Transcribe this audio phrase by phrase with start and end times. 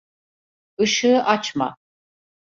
[0.77, 1.77] Işığı açma.